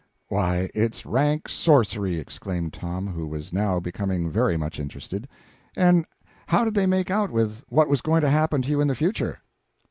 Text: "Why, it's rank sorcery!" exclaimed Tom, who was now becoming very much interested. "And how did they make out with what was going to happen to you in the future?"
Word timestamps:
"Why, 0.29 0.67
it's 0.73 1.05
rank 1.05 1.47
sorcery!" 1.47 2.17
exclaimed 2.17 2.73
Tom, 2.73 3.05
who 3.05 3.27
was 3.27 3.53
now 3.53 3.79
becoming 3.79 4.31
very 4.31 4.57
much 4.57 4.79
interested. 4.79 5.27
"And 5.75 6.07
how 6.47 6.65
did 6.65 6.73
they 6.73 6.87
make 6.87 7.11
out 7.11 7.29
with 7.29 7.61
what 7.69 7.87
was 7.87 8.01
going 8.01 8.21
to 8.23 8.29
happen 8.31 8.63
to 8.63 8.69
you 8.71 8.81
in 8.81 8.87
the 8.87 8.95
future?" 8.95 9.37